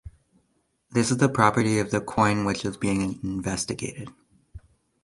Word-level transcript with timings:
This 0.89 1.11
is 1.11 1.17
the 1.17 1.29
property 1.29 1.77
of 1.77 1.91
the 1.91 2.01
coin 2.01 2.43
which 2.43 2.65
is 2.65 2.75
being 2.75 3.19
investigated. 3.21 4.09